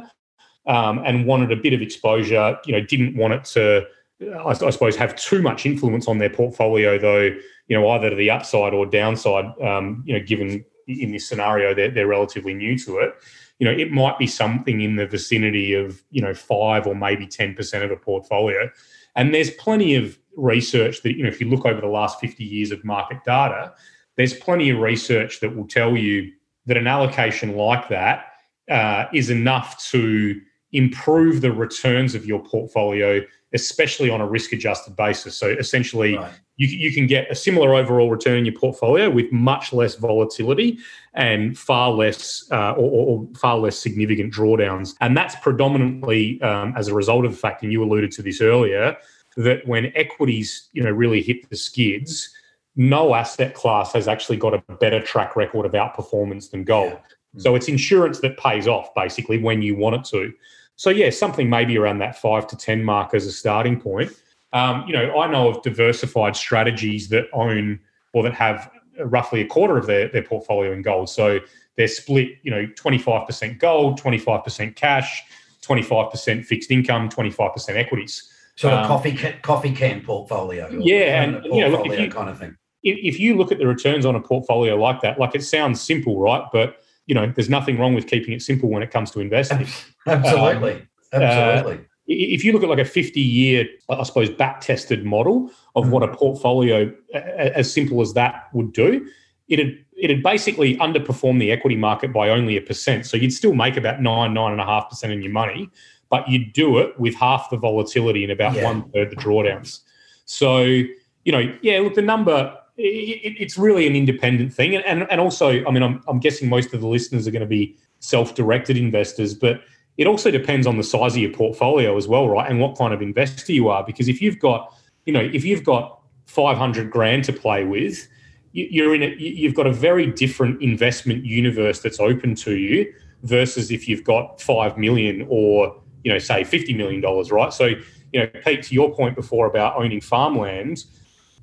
[0.67, 3.87] um, and wanted a bit of exposure, you know, didn't want it to,
[4.21, 7.35] I, I, suppose, have too much influence on their portfolio, though,
[7.67, 11.73] you know, either to the upside or downside, um, you know, given in this scenario
[11.73, 13.13] they're, they're relatively new to it
[13.59, 17.25] you know, it might be something in the vicinity of, you know, five or maybe
[17.25, 18.69] 10% of a portfolio.
[19.15, 22.43] And there's plenty of research that, you know, if you look over the last 50
[22.43, 23.73] years of market data,
[24.15, 26.31] there's plenty of research that will tell you
[26.67, 28.25] that an allocation like that
[28.69, 30.39] uh, is enough to
[30.73, 33.21] improve the returns of your portfolio,
[33.53, 35.35] especially on a risk adjusted basis.
[35.35, 36.33] So essentially, right.
[36.57, 40.79] You, you can get a similar overall return in your portfolio with much less volatility
[41.13, 44.95] and far less uh, or, or, far less significant drawdowns.
[44.99, 48.41] And that's predominantly um, as a result of the fact, and you alluded to this
[48.41, 48.97] earlier,
[49.37, 52.33] that when equities you know really hit the skids.
[52.79, 56.91] No asset class has actually got a better track record of outperformance than gold.
[57.33, 57.41] Yeah.
[57.41, 60.31] So it's insurance that pays off basically when you want it to.
[60.75, 64.11] So yeah, something maybe around that five to ten mark as a starting point.
[64.53, 67.79] Um, you know, I know of diversified strategies that own
[68.13, 71.09] or that have roughly a quarter of their, their portfolio in gold.
[71.09, 71.39] So
[71.75, 75.23] they're split, you know, 25% gold, 25% cash,
[75.61, 78.31] 25% fixed income, 25% equities.
[78.55, 80.67] Sort of um, coffee can, coffee can portfolio.
[80.71, 82.57] Yeah, and you know, look, if you, kind of thing.
[82.81, 85.79] If, if you look at the returns on a portfolio like that, like it sounds
[85.79, 86.43] simple, right?
[86.51, 89.67] But you know, there's nothing wrong with keeping it simple when it comes to investing.
[90.07, 90.87] Absolutely.
[91.13, 91.75] Um, Absolutely.
[91.75, 95.83] Uh, if you look at like a 50 year, I suppose, back tested model of
[95.83, 95.91] mm-hmm.
[95.91, 99.07] what a portfolio as simple as that would do,
[99.47, 103.05] it'd it'd basically underperform the equity market by only a percent.
[103.05, 105.69] So you'd still make about nine, nine and a half percent in your money,
[106.09, 108.63] but you'd do it with half the volatility and about yeah.
[108.63, 109.79] one third the drawdowns.
[110.25, 114.75] So, you know, yeah, look, the number it, it's really an independent thing.
[114.75, 117.41] And, and, and also, I mean, I'm, I'm guessing most of the listeners are going
[117.41, 119.61] to be self directed investors, but
[119.97, 122.49] it also depends on the size of your portfolio as well, right?
[122.49, 123.83] And what kind of investor you are.
[123.83, 124.73] Because if you've got,
[125.05, 128.07] you know, if you've got 500 grand to play with,
[128.51, 132.91] you're in it, you've got a very different investment universe that's open to you
[133.23, 137.51] versus if you've got 5 million or, you know, say 50 million dollars, right?
[137.51, 137.65] So,
[138.13, 140.85] you know, Pete, to your point before about owning farmland,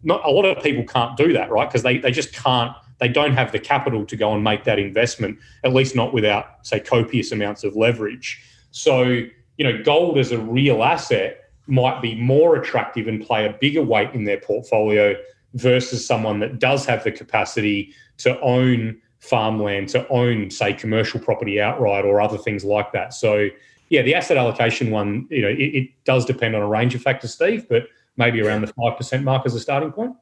[0.02, 1.68] not a lot of people can't do that, right?
[1.68, 4.78] Because they, they just can't, they don't have the capital to go and make that
[4.78, 8.42] investment, at least not without, say, copious amounts of leverage.
[8.70, 13.52] So, you know, gold as a real asset might be more attractive and play a
[13.52, 15.14] bigger weight in their portfolio
[15.54, 21.60] versus someone that does have the capacity to own farmland, to own, say, commercial property
[21.60, 23.14] outright or other things like that.
[23.14, 23.48] So,
[23.88, 27.02] yeah, the asset allocation one, you know, it, it does depend on a range of
[27.02, 27.84] factors, Steve, but
[28.16, 30.14] maybe around the 5% mark as a starting point.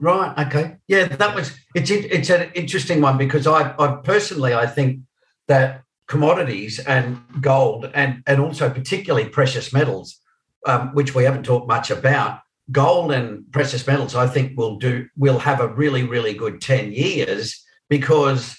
[0.00, 0.46] Right.
[0.46, 0.76] Okay.
[0.88, 5.00] Yeah, that was it's it's an interesting one because I, I personally I think
[5.46, 10.18] that commodities and gold and and also particularly precious metals,
[10.66, 12.40] um, which we haven't talked much about,
[12.72, 16.92] gold and precious metals I think will do will have a really really good ten
[16.92, 18.56] years because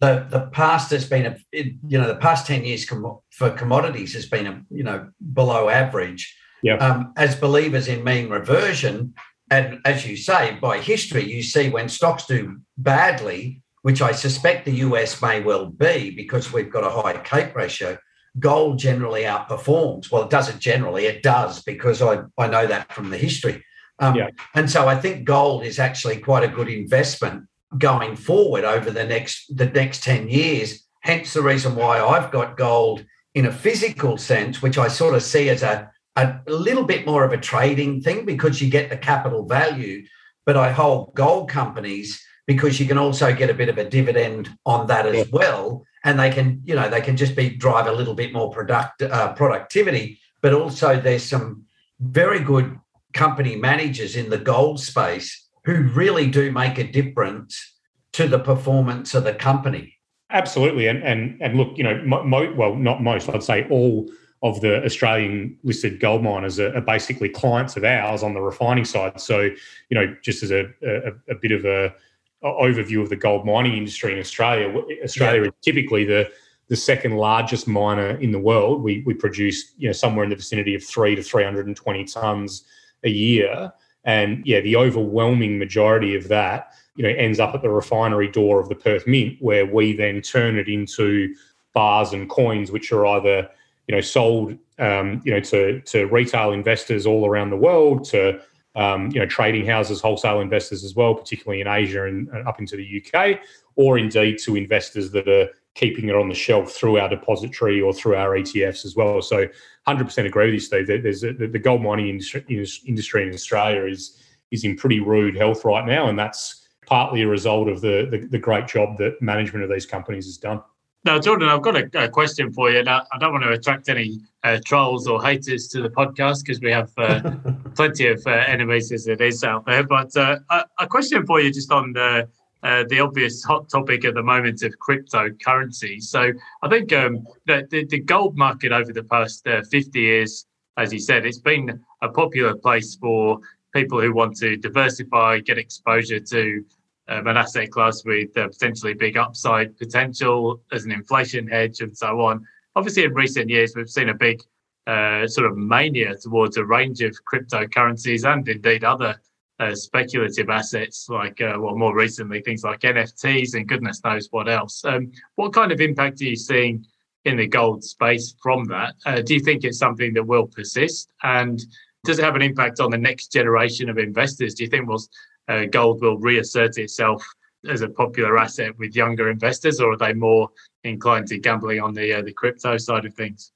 [0.00, 2.84] the the past has been a you know the past ten years
[3.30, 6.76] for commodities has been a you know below average yeah.
[6.76, 9.14] Um, as believers in mean reversion,
[9.52, 14.64] and as you say, by history, you see when stocks do badly, which I suspect
[14.64, 17.98] the US may well be because we've got a high CAPE ratio,
[18.38, 20.10] gold generally outperforms.
[20.10, 23.62] Well, it doesn't generally, it does because I, I know that from the history.
[23.98, 24.30] Um, yeah.
[24.54, 29.04] And so I think gold is actually quite a good investment going forward over the
[29.04, 30.82] next the next 10 years.
[31.02, 35.22] Hence the reason why I've got gold in a physical sense, which I sort of
[35.22, 38.96] see as a a little bit more of a trading thing because you get the
[38.96, 40.04] capital value.
[40.44, 44.50] But I hold gold companies because you can also get a bit of a dividend
[44.66, 45.84] on that as well.
[46.04, 49.02] And they can, you know, they can just be drive a little bit more product
[49.02, 50.18] uh, productivity.
[50.40, 51.64] But also, there's some
[52.00, 52.78] very good
[53.12, 57.78] company managers in the gold space who really do make a difference
[58.14, 59.94] to the performance of the company.
[60.30, 64.10] Absolutely, and and and look, you know, mo- well, not most, I'd say all
[64.42, 68.84] of the Australian listed gold miners are, are, basically clients of ours on the refining
[68.84, 69.20] side.
[69.20, 71.94] So, you know, just as a, a, a bit of a,
[72.42, 75.48] a, overview of the gold mining industry in Australia, Australia yeah.
[75.48, 76.30] is typically the
[76.68, 78.82] the second largest miner in the world.
[78.82, 81.76] We we produce you know somewhere in the vicinity of three to three hundred and
[81.76, 82.64] twenty tons
[83.04, 83.72] a year,
[84.04, 88.58] and yeah, the overwhelming majority of that you know ends up at the refinery door
[88.58, 91.34] of the Perth Mint, where we then turn it into
[91.74, 93.48] bars and coins, which are either
[93.88, 98.40] you know sold um, you know to to retail investors all around the world to
[98.74, 102.58] um, you know trading houses, wholesale investors as well, particularly in Asia and, and up
[102.58, 103.40] into the UK,
[103.76, 107.92] or indeed to investors that are keeping it on the shelf through our depository or
[107.92, 109.22] through our ETFs as well.
[109.22, 109.46] So,
[109.88, 110.86] 100% agree with you, Steve.
[110.86, 114.18] There's a, the gold mining industry, in Australia is
[114.50, 118.26] is in pretty rude health right now, and that's partly a result of the, the,
[118.26, 120.62] the great job that management of these companies has done.
[121.04, 122.82] Now, Jordan, I've got a, a, question for you.
[122.84, 126.60] Now, I don't want to attract any uh, trolls or haters to the podcast because
[126.60, 127.32] we have uh,
[127.74, 129.82] plenty of uh, enemies as it is out there.
[129.82, 132.28] But uh, a, a, question for you just on the,
[132.62, 136.00] uh, the obvious hot topic at the moment of cryptocurrency.
[136.00, 136.30] So
[136.62, 140.92] I think um, the, the, the, gold market over the past uh, 50 years, as
[140.92, 143.40] you said, it's been a popular place for
[143.74, 146.64] people who want to diversify, get exposure to
[147.12, 151.96] um, an asset class with uh, potentially big upside potential as an inflation hedge and
[151.96, 152.46] so on.
[152.74, 154.42] Obviously, in recent years, we've seen a big
[154.86, 159.20] uh, sort of mania towards a range of cryptocurrencies and indeed other
[159.60, 164.48] uh, speculative assets, like, uh, well, more recently, things like NFTs and goodness knows what
[164.48, 164.84] else.
[164.84, 166.84] Um, what kind of impact are you seeing
[167.24, 168.94] in the gold space from that?
[169.06, 171.12] Uh, do you think it's something that will persist?
[171.22, 171.62] And
[172.04, 174.54] does it have an impact on the next generation of investors?
[174.54, 175.04] Do you think we'll
[175.48, 177.26] uh, gold will reassert itself
[177.68, 180.48] as a popular asset with younger investors, or are they more
[180.84, 183.52] inclined to gambling on the uh, the crypto side of things?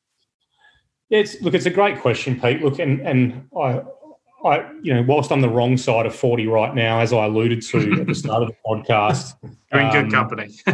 [1.09, 2.63] It's, look, it's a great question, Pete.
[2.63, 3.83] Look, and and I
[4.47, 7.63] I, you know, whilst I'm the wrong side of 40 right now, as I alluded
[7.63, 9.35] to at the start of the podcast.
[9.73, 10.55] You're in um, good company.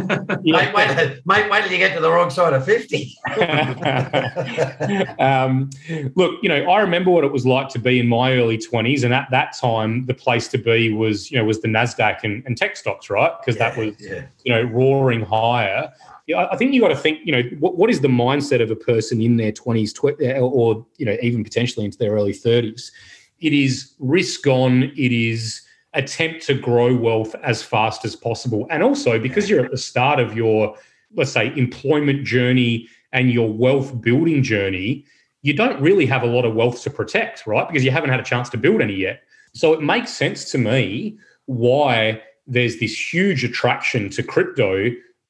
[0.43, 0.71] yeah.
[0.71, 3.17] mate, wait, mate, wait till you get to the wrong side of 50.
[5.19, 5.71] um,
[6.15, 9.03] look, you know, I remember what it was like to be in my early 20s.
[9.03, 12.43] And at that time, the place to be was, you know, was the NASDAQ and,
[12.45, 13.31] and tech stocks, right?
[13.39, 14.25] Because yeah, that was, yeah.
[14.43, 15.91] you know, roaring higher.
[16.27, 18.69] Yeah, I think you got to think, you know, what, what is the mindset of
[18.69, 22.91] a person in their 20s tw- or, you know, even potentially into their early 30s?
[23.39, 25.61] It is risk on, it is
[25.93, 28.67] attempt to grow wealth as fast as possible.
[28.69, 30.75] And also because you're at the start of your,
[31.15, 35.05] let's say, employment journey and your wealth building journey,
[35.43, 37.67] you don't really have a lot of wealth to protect, right?
[37.67, 39.21] Because you haven't had a chance to build any yet.
[39.53, 44.89] So it makes sense to me why there's this huge attraction to crypto,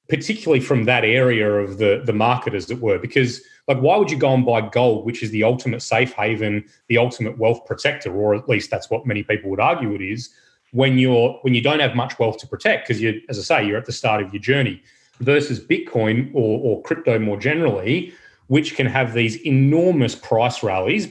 [0.10, 4.12] particularly from that area of the, the market, as it were, because like, why would
[4.12, 8.13] you go and buy gold, which is the ultimate safe haven, the ultimate wealth protector,
[8.13, 10.30] or at least that's what many people would argue it is,
[10.72, 13.68] when you're when you don't have much wealth to protect because you, as I say,
[13.68, 14.82] you're at the start of your journey,
[15.20, 18.13] versus Bitcoin or, or crypto more generally,
[18.48, 21.08] which can have these enormous price rallies,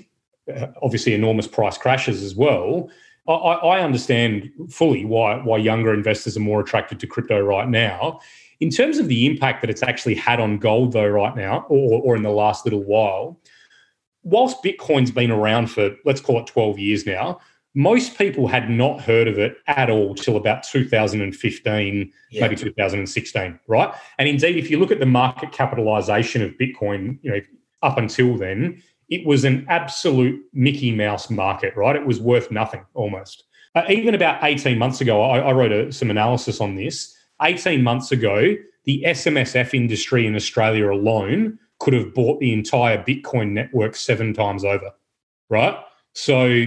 [0.54, 2.90] uh, obviously enormous price crashes as well.
[3.28, 8.20] I, I understand fully why why younger investors are more attracted to crypto right now.
[8.62, 12.00] In terms of the impact that it's actually had on gold, though, right now, or,
[12.00, 13.40] or in the last little while,
[14.22, 17.40] whilst Bitcoin's been around for, let's call it 12 years now,
[17.74, 22.40] most people had not heard of it at all till about 2015, yeah.
[22.40, 23.94] maybe 2016, right?
[24.20, 27.40] And indeed, if you look at the market capitalization of Bitcoin, you know,
[27.82, 31.96] up until then, it was an absolute Mickey Mouse market, right?
[31.96, 33.42] It was worth nothing almost.
[33.74, 37.16] Uh, even about 18 months ago, I, I wrote a, some analysis on this.
[37.42, 43.52] 18 months ago, the SMSF industry in Australia alone could have bought the entire Bitcoin
[43.52, 44.90] network seven times over,
[45.48, 45.76] right?
[46.14, 46.64] So,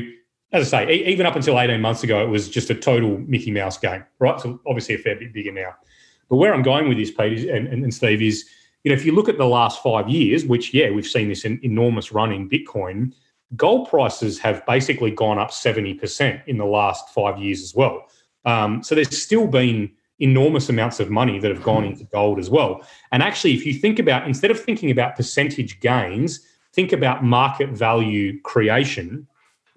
[0.51, 3.51] as I say, even up until 18 months ago, it was just a total Mickey
[3.51, 4.39] Mouse game, right?
[4.39, 5.75] So, obviously, a fair bit bigger now.
[6.29, 8.45] But where I'm going with this, Pete and, and, and Steve, is
[8.83, 11.43] you know, if you look at the last five years, which, yeah, we've seen this
[11.43, 13.13] enormous run in Bitcoin,
[13.55, 18.05] gold prices have basically gone up 70% in the last five years as well.
[18.45, 21.91] Um, so there's still been enormous amounts of money that have gone hmm.
[21.91, 22.86] into gold as well.
[23.12, 26.39] And actually, if you think about, instead of thinking about percentage gains,
[26.73, 29.28] think about market value creation.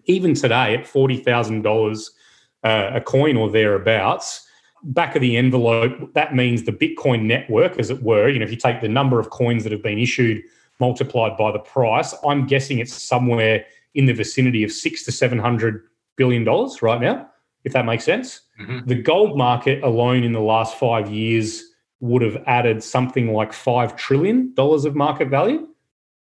[0.05, 2.11] Even today, at $40,000
[2.65, 4.47] uh, a coin or thereabouts,
[4.83, 8.51] back of the envelope, that means the Bitcoin network, as it were, you know, if
[8.51, 10.43] you take the number of coins that have been issued
[10.81, 15.39] multiplied by the price, I'm guessing it's somewhere in the vicinity of six to seven
[15.39, 15.83] hundred
[16.17, 17.29] billion dollars right now
[17.65, 18.43] if that makes sense.
[18.59, 18.87] Mm-hmm.
[18.87, 21.63] The gold market alone in the last five years
[22.01, 25.67] would have added something like $5 trillion of market value.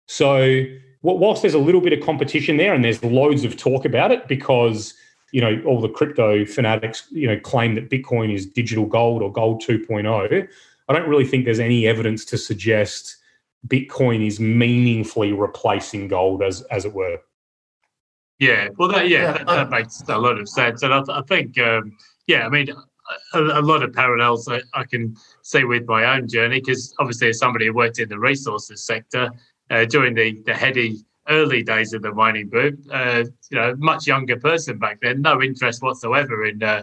[0.06, 0.64] So,
[1.02, 4.28] whilst there's a little bit of competition there and there's loads of talk about it
[4.28, 4.94] because
[5.32, 9.32] you know all the crypto fanatics you know claim that bitcoin is digital gold or
[9.32, 10.48] gold 2.0
[10.88, 13.16] i don't really think there's any evidence to suggest
[13.66, 17.18] bitcoin is meaningfully replacing gold as as it were
[18.38, 21.22] yeah, well, that, yeah, yeah that, that, makes a lot of sense, and I, I
[21.22, 21.96] think, um,
[22.32, 22.68] yeah, I mean,
[23.34, 27.28] a, a, lot of parallels I, I, can see with my own journey because obviously,
[27.28, 29.30] as somebody who worked in the resources sector
[29.70, 34.06] uh, during the the heady early days of the mining boom, uh, you know, much
[34.06, 36.82] younger person back then, no interest whatsoever in uh,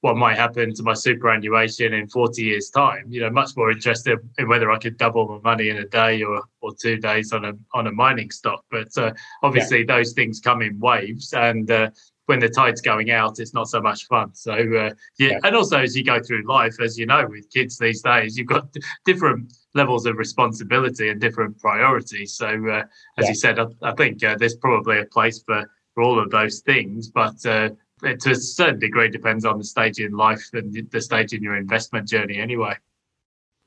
[0.00, 3.04] what might happen to my superannuation in 40 years' time.
[3.08, 6.22] You know, much more interested in whether I could double my money in a day
[6.22, 8.64] or, or two days on a on a mining stock.
[8.68, 9.12] But uh,
[9.44, 9.94] obviously, yeah.
[9.94, 11.90] those things come in waves, and uh,
[12.28, 14.34] when the tide's going out, it's not so much fun.
[14.34, 14.90] So uh, yeah.
[15.18, 18.36] yeah, and also as you go through life, as you know, with kids these days,
[18.36, 18.68] you've got
[19.06, 22.34] different levels of responsibility and different priorities.
[22.34, 22.84] So uh,
[23.16, 23.28] as yeah.
[23.28, 25.64] you said, I, I think uh, there's probably a place for
[25.94, 27.70] for all of those things, but uh,
[28.02, 31.56] to a certain degree depends on the stage in life and the stage in your
[31.56, 32.74] investment journey anyway.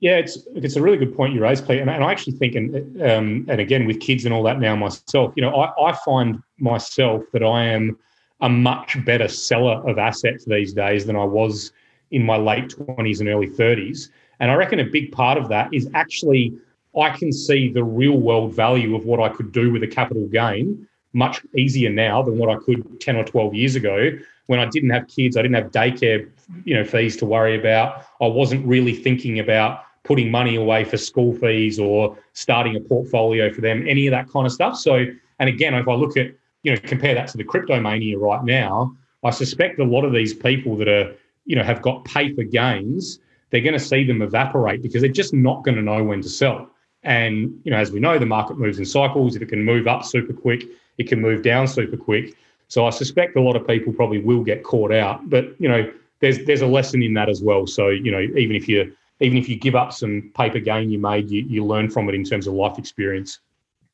[0.01, 1.79] Yeah, it's it's a really good point you raised, Pete.
[1.79, 4.75] And, and I actually think, and um, and again with kids and all that now
[4.75, 7.97] myself, you know, I, I find myself that I am
[8.41, 11.71] a much better seller of assets these days than I was
[12.11, 14.11] in my late twenties and early thirties.
[14.39, 16.53] And I reckon a big part of that is actually
[16.99, 20.27] I can see the real world value of what I could do with a capital
[20.27, 24.11] gain much easier now than what I could 10 or 12 years ago
[24.47, 26.29] when I didn't have kids, I didn't have daycare,
[26.65, 28.05] you know, fees to worry about.
[28.21, 33.53] I wasn't really thinking about putting money away for school fees or starting a portfolio
[33.53, 34.77] for them, any of that kind of stuff.
[34.77, 35.05] So,
[35.39, 36.31] and again, if I look at,
[36.63, 40.13] you know, compare that to the crypto mania right now, I suspect a lot of
[40.13, 41.13] these people that are,
[41.45, 45.33] you know, have got paper gains, they're going to see them evaporate because they're just
[45.33, 46.69] not going to know when to sell.
[47.03, 49.35] And, you know, as we know, the market moves in cycles.
[49.35, 50.65] If it can move up super quick,
[50.97, 52.35] it can move down super quick.
[52.67, 55.29] So I suspect a lot of people probably will get caught out.
[55.29, 57.67] But, you know, there's there's a lesson in that as well.
[57.67, 60.99] So, you know, even if you even if you give up some paper gain you
[60.99, 63.39] made, you, you learn from it in terms of life experience.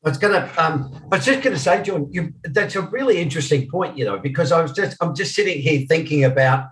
[0.07, 3.69] I was gonna um, I was just gonna say, John, you, that's a really interesting
[3.69, 6.69] point, you know, because I was just I'm just sitting here thinking about,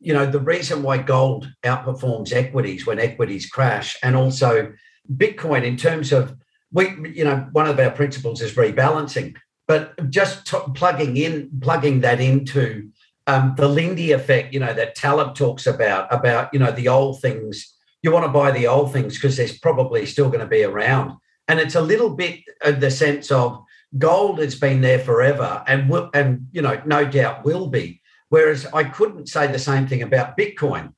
[0.00, 4.74] you know, the reason why gold outperforms equities when equities crash, and also
[5.10, 6.36] Bitcoin in terms of
[6.72, 9.34] we, you know, one of our principles is rebalancing,
[9.66, 12.90] but just t- plugging in, plugging that into
[13.26, 17.22] um, the Lindy effect, you know, that Taleb talks about, about, you know, the old
[17.22, 17.74] things.
[18.02, 21.16] You want to buy the old things because there's probably still going to be around.
[21.48, 23.62] And it's a little bit of the sense of
[23.98, 28.00] gold has been there forever and will, and, you know, no doubt will be.
[28.28, 30.92] Whereas I couldn't say the same thing about Bitcoin.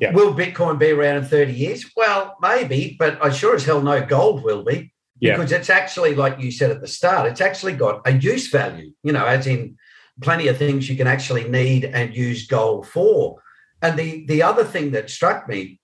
[0.00, 0.12] Yeah.
[0.12, 1.90] Will Bitcoin be around in 30 years?
[1.96, 5.36] Well, maybe, but I sure as hell know gold will be yeah.
[5.36, 8.92] because it's actually, like you said at the start, it's actually got a use value,
[9.02, 9.76] you know, as in
[10.20, 13.40] plenty of things you can actually need and use gold for.
[13.80, 15.80] And the, the other thing that struck me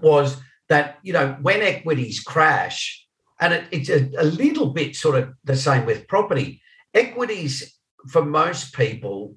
[0.00, 0.36] was
[0.68, 3.03] that, you know, when equities crash,
[3.40, 6.62] and it, it's a, a little bit sort of the same with property,
[6.92, 7.78] equities
[8.08, 9.36] for most people,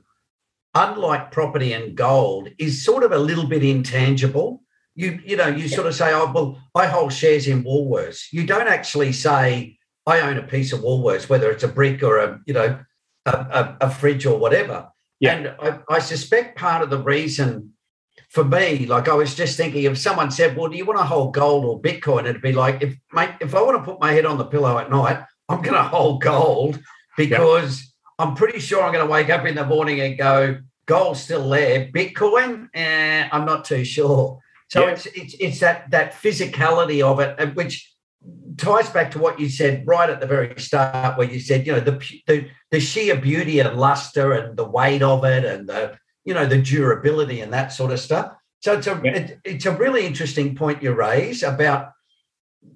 [0.74, 4.62] unlike property and gold, is sort of a little bit intangible.
[4.95, 8.34] You you know you sort of say oh well i hold shares in woolworths.
[8.34, 9.78] You don't actually say
[10.08, 12.80] i own a piece of woolworths whether it's a brick or a you know
[13.28, 14.89] a, a, a fridge or whatever.
[15.20, 15.34] Yeah.
[15.34, 17.74] and I, I, suspect part of the reason
[18.30, 21.05] for me like i was just thinking if someone said well do you want to
[21.05, 24.11] hold gold or bitcoin it'd be like if mate if i want to put my
[24.11, 26.80] head on the pillow at night i'm going to hold gold
[27.15, 28.25] because yeah.
[28.25, 30.57] i'm pretty sure i'm going to wake up in the morning and go
[30.88, 34.91] gold's still there bitcoin eh, i'm not too sure so yeah.
[34.91, 37.93] it's it's it's that that physicality of it, which
[38.57, 41.73] ties back to what you said right at the very start, where you said, you
[41.73, 45.97] know, the the, the sheer beauty and luster and the weight of it, and the
[46.28, 48.34] you know the durability and that sort of stuff.
[48.59, 49.15] So it's a yeah.
[49.15, 51.93] it, it's a really interesting point you raise about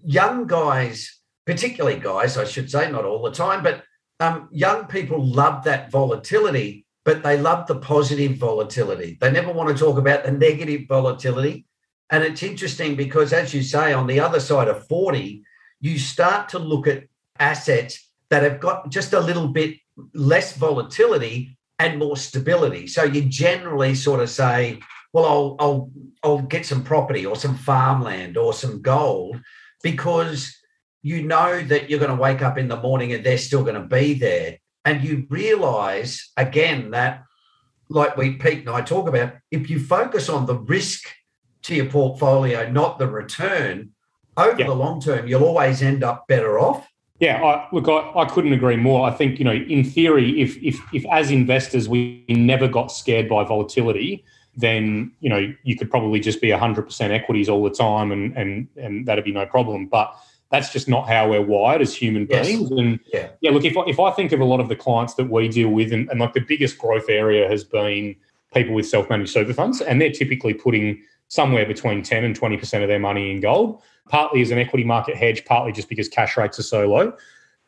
[0.05, 3.83] young guys, particularly guys, I should say, not all the time, but
[4.21, 9.17] um, young people love that volatility, but they love the positive volatility.
[9.19, 11.65] They never want to talk about the negative volatility.
[12.09, 15.43] And it's interesting because, as you say, on the other side of 40,
[15.81, 17.03] you start to look at
[17.37, 19.77] assets that have got just a little bit
[20.13, 22.86] less volatility and more stability.
[22.86, 24.79] So you generally sort of say,
[25.13, 25.91] well, I'll, I'll,
[26.23, 29.41] I'll get some property or some farmland or some gold
[29.82, 30.55] because
[31.01, 33.82] you know that you're going to wake up in the morning and they're still going
[33.82, 34.59] to be there.
[34.86, 37.23] And you realize again that,
[37.89, 41.09] like we Pete and I talk about, if you focus on the risk
[41.63, 43.89] to your portfolio, not the return,
[44.38, 44.67] over yeah.
[44.67, 46.88] the long term, you'll always end up better off.
[47.22, 49.07] Yeah, I, look, I, I couldn't agree more.
[49.07, 53.30] I think you know, in theory, if if if as investors we never got scared
[53.30, 54.26] by volatility,
[54.57, 58.36] then you know you could probably just be hundred percent equities all the time, and
[58.36, 59.86] and and that'd be no problem.
[59.86, 60.15] But
[60.49, 62.47] that's just not how we're wired as human yes.
[62.47, 62.72] beings.
[62.72, 63.30] And yeah.
[63.39, 65.47] yeah, look, if I, if I think of a lot of the clients that we
[65.47, 68.15] deal with, and, and like the biggest growth area has been
[68.51, 72.82] people with self managed super funds, and they're typically putting somewhere between 10 and 20%
[72.82, 76.37] of their money in gold, partly as an equity market hedge, partly just because cash
[76.37, 77.13] rates are so low.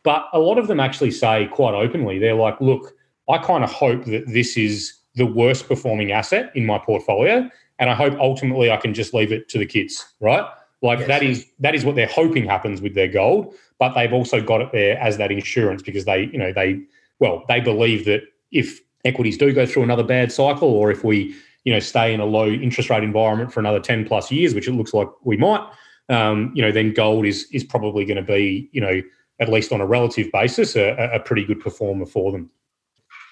[0.04, 2.94] But a lot of them actually say quite openly, they're like, look,
[3.30, 7.50] I kind of hope that this is the worst performing asset in my portfolio.
[7.80, 10.46] And I hope ultimately I can just leave it to the kids, right?
[10.82, 11.08] Like yes.
[11.08, 14.62] that is that is what they're hoping happens with their gold, but they've also got
[14.62, 16.82] it there as that insurance because they, you know, they
[17.20, 21.34] well, they believe that if equities do go through another bad cycle, or if we
[21.64, 24.68] you know stay in a low interest rate environment for another 10 plus years, which
[24.68, 25.66] it looks like we might,
[26.10, 29.02] um, you know, then gold is is probably going to be, you know,
[29.40, 32.50] at least on a relative basis, a, a pretty good performer for them.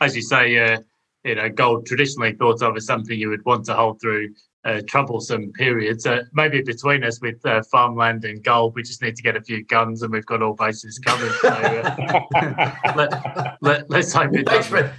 [0.01, 0.79] As you say, uh,
[1.23, 4.33] you know, gold traditionally thought of as something you would want to hold through
[4.65, 6.05] uh, troublesome periods.
[6.05, 9.41] Uh, maybe between us with uh, farmland and gold, we just need to get a
[9.41, 11.31] few guns and we've got all bases covered.
[11.33, 14.93] So, uh, let, us let, hope it Thanks for,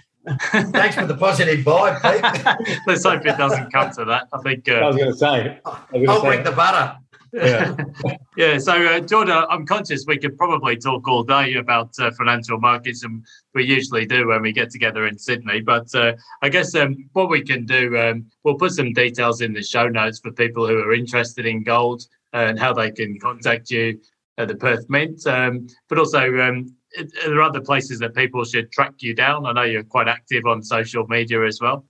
[0.51, 2.81] Thanks for the positive vibe, Pete.
[2.87, 4.29] let's hope it doesn't come to that.
[4.33, 4.69] I think.
[4.69, 5.61] Uh, I was going to say.
[5.65, 6.97] I'll bring the butter.
[7.33, 7.77] Yeah.
[8.37, 8.59] yeah.
[8.59, 13.05] So, uh, Jordan, I'm conscious we could probably talk all day about uh, financial markets,
[13.05, 13.25] and
[13.55, 15.61] we usually do when we get together in Sydney.
[15.61, 19.53] But uh, I guess um, what we can do, um, we'll put some details in
[19.53, 22.03] the show notes for people who are interested in gold
[22.33, 24.01] and how they can contact you
[24.39, 25.27] at the Perth Mint.
[25.27, 29.47] Um, but also, um, are there other places that people should track you down?
[29.47, 31.87] I know you're quite active on social media as well.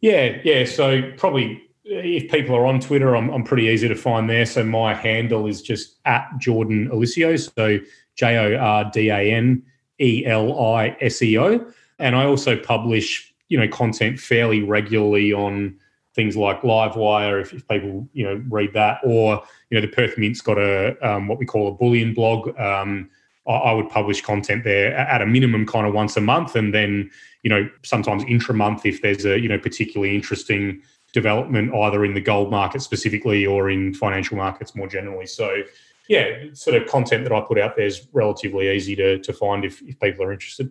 [0.00, 0.64] Yeah, yeah.
[0.64, 4.46] So probably if people are on Twitter, I'm, I'm pretty easy to find there.
[4.46, 7.38] So my handle is just at Jordan Eliseo.
[7.54, 7.78] So
[8.16, 9.62] J O R D A N
[10.00, 11.64] E L I S E O.
[11.98, 15.78] And I also publish, you know, content fairly regularly on
[16.14, 20.16] things like Livewire, if, if people, you know, read that, or, you know, the Perth
[20.16, 22.58] Mint's got a, um, what we call a bullion blog.
[22.58, 23.10] Um,
[23.48, 26.56] I, I would publish content there at a minimum kind of once a month.
[26.56, 27.10] And then,
[27.42, 30.80] you know, sometimes intra month if there's a, you know, particularly interesting
[31.14, 35.26] development either in the gold market specifically or in financial markets more generally.
[35.26, 35.62] So,
[36.08, 39.64] yeah, sort of content that I put out there is relatively easy to, to find
[39.64, 40.70] if, if people are interested.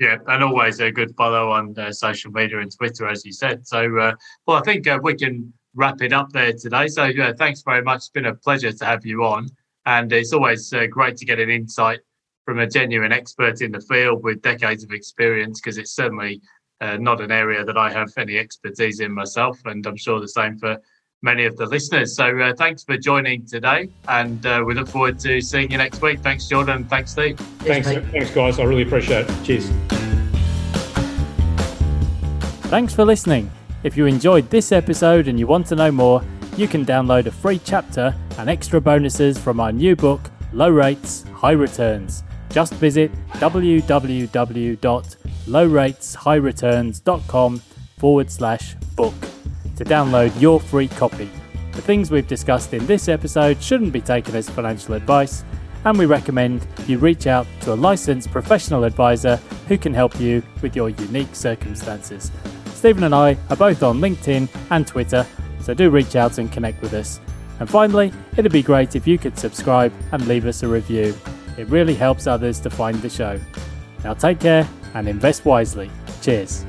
[0.00, 3.68] Yeah, and always a good follow on uh, social media and Twitter, as you said.
[3.68, 4.14] So, uh,
[4.46, 6.88] well, I think uh, we can wrap it up there today.
[6.88, 7.98] So, yeah, thanks very much.
[7.98, 9.46] It's been a pleasure to have you on.
[9.84, 12.00] And it's always uh, great to get an insight
[12.44, 16.40] from a genuine expert in the field with decades of experience because it's certainly
[16.82, 20.28] uh, not an area that I have any expertise in myself, and I'm sure the
[20.28, 20.76] same for
[21.22, 22.16] many of the listeners.
[22.16, 26.02] So uh, thanks for joining today, and uh, we look forward to seeing you next
[26.02, 26.18] week.
[26.20, 26.84] Thanks, Jordan.
[26.84, 27.38] Thanks, Steve.
[27.60, 28.58] Thanks, thanks, guys.
[28.58, 29.44] I really appreciate it.
[29.44, 29.70] Cheers.
[32.68, 33.50] Thanks for listening.
[33.84, 36.24] If you enjoyed this episode and you want to know more,
[36.56, 41.24] you can download a free chapter and extra bonuses from our new book, Low Rates,
[41.34, 42.24] High Returns.
[42.50, 47.58] Just visit www lowrateshighreturns.com
[47.98, 49.14] forward slash book
[49.76, 51.28] to download your free copy.
[51.72, 55.44] The things we've discussed in this episode shouldn't be taken as financial advice,
[55.84, 60.42] and we recommend you reach out to a licensed professional advisor who can help you
[60.60, 62.30] with your unique circumstances.
[62.66, 65.26] Stephen and I are both on LinkedIn and Twitter,
[65.60, 67.20] so do reach out and connect with us.
[67.60, 71.14] And finally, it'd be great if you could subscribe and leave us a review.
[71.56, 73.38] It really helps others to find the show.
[74.02, 75.90] Now take care and invest wisely.
[76.20, 76.64] Cheers.